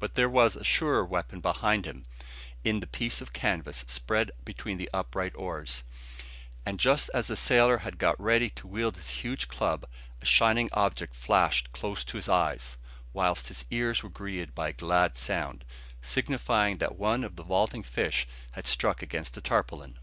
But 0.00 0.16
there 0.16 0.28
was 0.28 0.56
a 0.56 0.64
surer 0.64 1.04
weapon 1.04 1.38
behind 1.40 1.86
him, 1.86 2.04
in 2.64 2.80
the 2.80 2.88
piece 2.88 3.20
of 3.20 3.32
canvas 3.32 3.84
spread 3.86 4.32
between 4.44 4.78
the 4.78 4.90
upright 4.92 5.32
oars; 5.36 5.84
and 6.66 6.80
just 6.80 7.08
as 7.14 7.28
the 7.28 7.36
sailor 7.36 7.78
had 7.78 7.96
got 7.96 8.20
ready 8.20 8.50
to 8.50 8.66
wield 8.66 8.96
his 8.96 9.10
huge 9.10 9.46
club, 9.46 9.84
a 10.20 10.24
shining 10.26 10.70
object 10.72 11.14
flashed 11.14 11.70
close 11.72 12.02
to 12.06 12.16
his 12.16 12.28
eyes, 12.28 12.78
whilst 13.12 13.46
his 13.46 13.64
ears 13.70 14.02
were 14.02 14.10
greeted 14.10 14.56
by 14.56 14.70
a 14.70 14.72
glad 14.72 15.16
sound, 15.16 15.64
signifying 16.02 16.78
that 16.78 16.98
one 16.98 17.22
of 17.22 17.36
the 17.36 17.44
vaulting 17.44 17.84
fish 17.84 18.26
had 18.54 18.66
struck 18.66 19.02
against 19.02 19.34
the 19.34 19.40
tarpaulin. 19.40 20.00